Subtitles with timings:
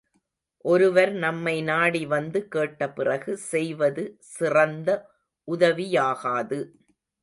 [0.65, 4.89] ஒருவர் நம்மை நாடி வந்து கேட்டபிறகு செய்வது சிறந்த
[5.47, 6.59] உதவியாகாது.